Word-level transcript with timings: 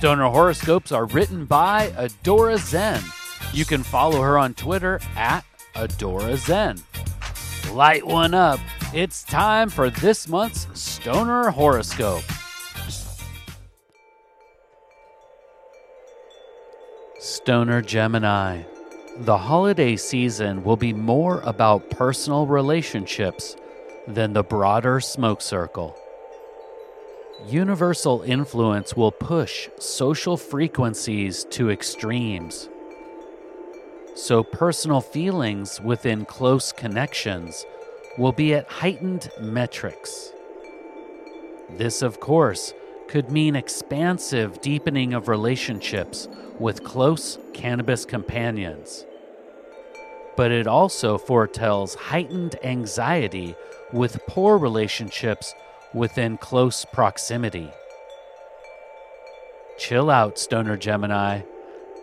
Stoner 0.00 0.30
horoscopes 0.30 0.92
are 0.92 1.04
written 1.04 1.44
by 1.44 1.88
Adora 1.88 2.56
Zen. 2.56 3.02
You 3.52 3.66
can 3.66 3.82
follow 3.82 4.22
her 4.22 4.38
on 4.38 4.54
Twitter 4.54 4.98
at 5.14 5.44
Adora 5.74 6.38
Zen. 6.38 6.78
Light 7.74 8.06
one 8.06 8.32
up. 8.32 8.60
It's 8.94 9.22
time 9.22 9.68
for 9.68 9.90
this 9.90 10.26
month's 10.26 10.66
Stoner 10.72 11.50
horoscope. 11.50 12.22
Stoner 17.18 17.82
Gemini. 17.82 18.62
The 19.18 19.36
holiday 19.36 19.96
season 19.96 20.64
will 20.64 20.78
be 20.78 20.94
more 20.94 21.42
about 21.42 21.90
personal 21.90 22.46
relationships 22.46 23.54
than 24.08 24.32
the 24.32 24.44
broader 24.44 25.00
smoke 25.00 25.42
circle. 25.42 25.94
Universal 27.46 28.22
influence 28.22 28.94
will 28.94 29.12
push 29.12 29.70
social 29.78 30.36
frequencies 30.36 31.44
to 31.44 31.70
extremes. 31.70 32.68
So, 34.14 34.42
personal 34.42 35.00
feelings 35.00 35.80
within 35.80 36.26
close 36.26 36.70
connections 36.70 37.64
will 38.18 38.32
be 38.32 38.52
at 38.52 38.68
heightened 38.68 39.30
metrics. 39.40 40.32
This, 41.70 42.02
of 42.02 42.20
course, 42.20 42.74
could 43.08 43.30
mean 43.30 43.56
expansive 43.56 44.60
deepening 44.60 45.14
of 45.14 45.28
relationships 45.28 46.28
with 46.58 46.84
close 46.84 47.38
cannabis 47.54 48.04
companions. 48.04 49.06
But 50.36 50.50
it 50.50 50.66
also 50.66 51.16
foretells 51.16 51.94
heightened 51.94 52.56
anxiety 52.62 53.56
with 53.92 54.20
poor 54.26 54.58
relationships 54.58 55.54
within 55.94 56.36
close 56.38 56.84
proximity. 56.84 57.70
Chill 59.78 60.10
out, 60.10 60.38
Stoner 60.38 60.76
Gemini. 60.76 61.42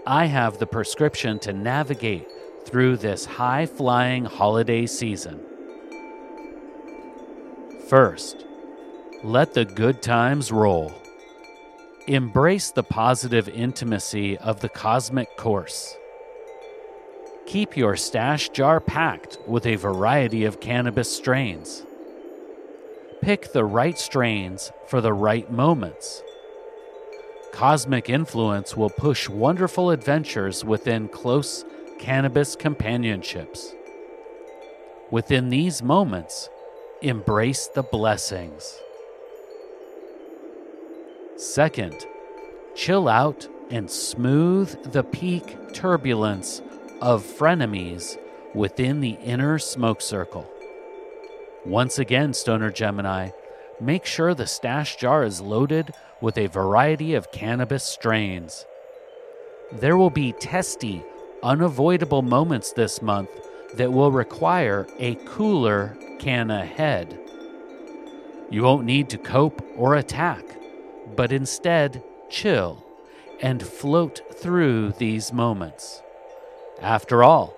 I 0.05 0.25
have 0.25 0.57
the 0.57 0.67
prescription 0.67 1.39
to 1.39 1.53
navigate 1.53 2.27
through 2.65 2.97
this 2.97 3.25
high 3.25 3.65
flying 3.65 4.25
holiday 4.25 4.85
season. 4.85 5.39
First, 7.87 8.45
let 9.23 9.53
the 9.53 9.63
good 9.63 10.01
times 10.01 10.51
roll. 10.51 10.93
Embrace 12.07 12.71
the 12.71 12.83
positive 12.83 13.47
intimacy 13.49 14.37
of 14.37 14.59
the 14.59 14.69
cosmic 14.69 15.37
course. 15.37 15.95
Keep 17.45 17.77
your 17.77 17.95
stash 17.95 18.49
jar 18.49 18.81
packed 18.81 19.37
with 19.47 19.65
a 19.65 19.75
variety 19.75 20.43
of 20.43 20.59
cannabis 20.59 21.15
strains. 21.15 21.86
Pick 23.21 23.51
the 23.51 23.65
right 23.65 23.97
strains 23.97 24.71
for 24.87 25.01
the 25.01 25.13
right 25.13 25.51
moments. 25.51 26.23
Cosmic 27.51 28.09
influence 28.09 28.77
will 28.77 28.89
push 28.89 29.27
wonderful 29.27 29.89
adventures 29.89 30.63
within 30.63 31.07
close 31.07 31.65
cannabis 31.99 32.55
companionships. 32.55 33.73
Within 35.09 35.49
these 35.49 35.81
moments, 35.81 36.49
embrace 37.01 37.67
the 37.67 37.83
blessings. 37.83 38.79
Second, 41.35 42.05
chill 42.75 43.07
out 43.07 43.47
and 43.71 43.89
smooth 43.89 44.91
the 44.91 45.03
peak 45.03 45.73
turbulence 45.73 46.61
of 47.01 47.23
frenemies 47.23 48.17
within 48.53 49.01
the 49.01 49.17
inner 49.23 49.59
smoke 49.59 50.01
circle. 50.01 50.49
Once 51.67 51.99
again, 51.99 52.33
Stoner 52.33 52.71
Gemini, 52.71 53.29
make 53.81 54.05
sure 54.05 54.33
the 54.33 54.47
stash 54.47 54.95
jar 54.95 55.25
is 55.25 55.41
loaded 55.41 55.93
with 56.21 56.37
a 56.37 56.47
variety 56.47 57.13
of 57.13 57.29
cannabis 57.33 57.83
strains. 57.83 58.65
There 59.73 59.97
will 59.97 60.09
be 60.09 60.31
testy, 60.31 61.03
unavoidable 61.43 62.21
moments 62.21 62.71
this 62.71 63.01
month 63.01 63.29
that 63.73 63.91
will 63.91 64.13
require 64.13 64.87
a 64.97 65.15
cooler 65.25 65.97
canna 66.19 66.65
head. 66.65 67.19
You 68.49 68.63
won't 68.63 68.85
need 68.85 69.09
to 69.09 69.17
cope 69.17 69.61
or 69.75 69.95
attack, 69.95 70.45
but 71.17 71.33
instead 71.33 72.01
chill 72.29 72.81
and 73.41 73.61
float 73.61 74.21
through 74.35 74.93
these 74.93 75.33
moments. 75.33 76.01
After 76.81 77.25
all, 77.25 77.53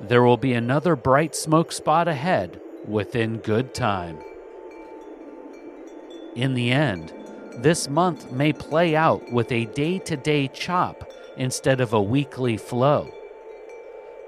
there 0.00 0.22
will 0.22 0.36
be 0.36 0.52
another 0.52 0.94
bright 0.94 1.34
smoke 1.34 1.72
spot 1.72 2.06
ahead 2.06 2.60
within 2.90 3.38
good 3.38 3.74
time. 3.74 4.18
In 6.34 6.54
the 6.54 6.70
end, 6.70 7.12
this 7.56 7.88
month 7.88 8.30
may 8.32 8.52
play 8.52 8.94
out 8.94 9.32
with 9.32 9.50
a 9.52 9.66
day 9.66 9.98
to 10.00 10.16
day 10.16 10.48
chop 10.48 11.10
instead 11.36 11.80
of 11.80 11.92
a 11.92 12.02
weekly 12.02 12.56
flow. 12.56 13.12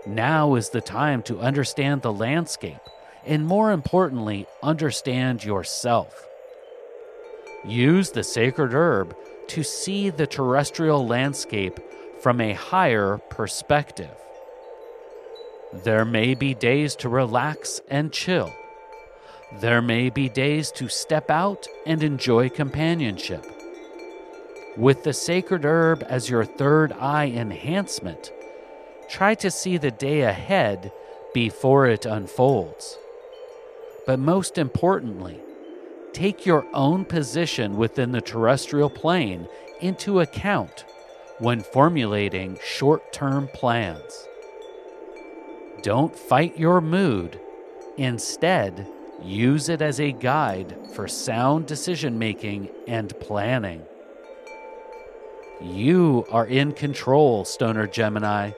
Now 0.06 0.56
is 0.56 0.70
the 0.70 0.80
time 0.80 1.22
to 1.24 1.40
understand 1.40 2.02
the 2.02 2.12
landscape 2.12 2.80
and, 3.24 3.46
more 3.46 3.70
importantly, 3.70 4.46
understand 4.62 5.44
yourself. 5.44 6.26
Use 7.64 8.10
the 8.10 8.24
sacred 8.24 8.74
herb 8.74 9.16
to 9.48 9.62
see 9.62 10.10
the 10.10 10.26
terrestrial 10.26 11.06
landscape 11.06 11.78
from 12.20 12.40
a 12.40 12.52
higher 12.52 13.18
perspective. 13.30 14.16
There 15.72 16.04
may 16.04 16.34
be 16.34 16.52
days 16.52 16.94
to 16.96 17.08
relax 17.08 17.80
and 17.88 18.12
chill. 18.12 18.52
There 19.60 19.80
may 19.80 20.10
be 20.10 20.28
days 20.28 20.70
to 20.72 20.88
step 20.88 21.30
out 21.30 21.66
and 21.86 22.02
enjoy 22.02 22.50
companionship. 22.50 23.46
With 24.76 25.02
the 25.02 25.14
sacred 25.14 25.64
herb 25.64 26.04
as 26.06 26.28
your 26.28 26.44
third 26.44 26.92
eye 26.92 27.26
enhancement, 27.26 28.32
try 29.08 29.34
to 29.36 29.50
see 29.50 29.78
the 29.78 29.90
day 29.90 30.22
ahead 30.22 30.92
before 31.32 31.86
it 31.86 32.04
unfolds. 32.04 32.98
But 34.06 34.18
most 34.18 34.58
importantly, 34.58 35.40
take 36.12 36.44
your 36.44 36.66
own 36.74 37.06
position 37.06 37.76
within 37.76 38.12
the 38.12 38.20
terrestrial 38.20 38.90
plane 38.90 39.48
into 39.80 40.20
account 40.20 40.84
when 41.38 41.62
formulating 41.62 42.58
short 42.62 43.12
term 43.12 43.48
plans. 43.48 44.28
Don't 45.80 46.14
fight 46.14 46.58
your 46.58 46.80
mood. 46.80 47.40
Instead, 47.96 48.86
use 49.22 49.68
it 49.68 49.80
as 49.80 50.00
a 50.00 50.12
guide 50.12 50.76
for 50.92 51.08
sound 51.08 51.66
decision 51.66 52.18
making 52.18 52.68
and 52.86 53.18
planning. 53.20 53.82
You 55.60 56.26
are 56.30 56.46
in 56.46 56.72
control, 56.72 57.44
Stoner 57.44 57.86
Gemini. 57.86 58.50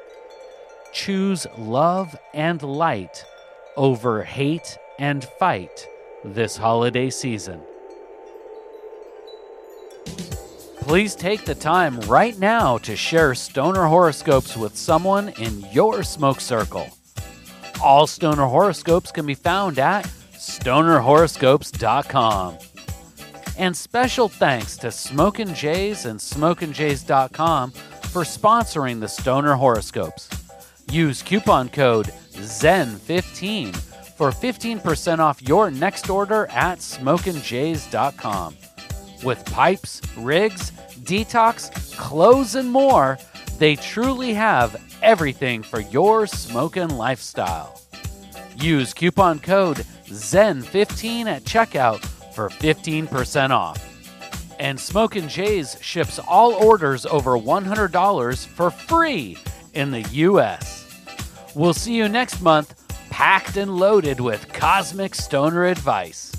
Choose 0.93 1.47
love 1.59 2.17
and 2.33 2.63
light 2.63 3.25
over 3.77 4.23
hate 4.23 4.79
and 4.99 5.25
fight 5.39 5.87
this 6.25 6.57
holiday 6.57 7.11
season. 7.11 7.61
Please 10.85 11.15
take 11.15 11.44
the 11.44 11.55
time 11.55 11.99
right 12.03 12.38
now 12.38 12.79
to 12.79 12.94
share 12.94 13.35
stoner 13.35 13.87
horoscopes 13.87 14.56
with 14.56 14.77
someone 14.77 15.31
in 15.31 15.61
your 15.73 16.03
smoke 16.03 16.41
circle. 16.41 16.87
All 17.82 18.06
stoner 18.06 18.47
horoscopes 18.47 19.12
can 19.12 19.26
be 19.26 19.35
found 19.35 19.79
at 19.79 20.06
stonerhoroscopes.com. 20.35 22.59
And 23.56 23.76
special 23.76 24.29
thanks 24.29 24.76
to 24.79 24.91
Smokin' 24.91 25.55
Jays 25.55 26.06
and 26.06 26.19
SmokinJays.com 26.19 27.71
for 27.71 28.23
sponsoring 28.23 28.99
the 29.00 29.09
Stoner 29.09 29.55
Horoscopes. 29.55 30.29
Use 30.91 31.23
coupon 31.23 31.69
code 31.69 32.06
ZEN15 32.32 33.76
for 34.17 34.31
15% 34.31 35.19
off 35.19 35.43
your 35.43 35.71
next 35.71 36.11
order 36.11 36.47
at 36.47 36.79
SmokinJays.com. 36.79 38.56
With 39.23 39.44
pipes, 39.47 40.03
rigs, 40.17 40.73
detox, 41.05 41.97
clothes, 41.97 42.56
and 42.56 42.71
more, 42.71 43.19
they 43.64 43.76
truly 43.76 44.34
have 44.34 44.76
everything 45.00 45.62
for 45.62 45.81
your 45.81 46.26
smoking 46.26 46.90
lifestyle. 46.90 47.81
Use 48.56 48.93
coupon 48.93 49.38
code 49.38 49.87
ZEN15 50.05 51.25
at 51.25 51.44
checkout 51.44 52.05
for 52.34 52.50
15% 52.50 53.49
off. 53.49 53.81
And 54.61 54.78
Smokin' 54.78 55.31
Jays 55.31 55.78
ships 55.81 56.19
all 56.19 56.52
orders 56.52 57.06
over 57.06 57.38
$100 57.38 58.46
for 58.49 58.70
free 58.70 59.38
in 59.72 59.90
the 59.90 60.02
US. 60.02 60.84
We'll 61.55 61.72
see 61.72 61.94
you 61.94 62.06
next 62.06 62.43
month, 62.43 62.75
packed 63.08 63.56
and 63.56 63.78
loaded 63.78 64.20
with 64.20 64.52
cosmic 64.52 65.14
stoner 65.14 65.64
advice. 65.64 66.34